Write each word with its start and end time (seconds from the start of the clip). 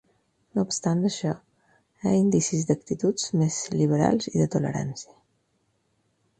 No 0.53 0.61
obstant 0.67 1.03
això, 1.09 1.33
hi 1.99 2.07
ha 2.07 2.15
indicis 2.21 2.65
d'actituds 2.71 3.29
més 3.43 3.61
liberals 3.77 4.33
i 4.35 4.37
de 4.45 4.51
tolerància. 4.59 5.19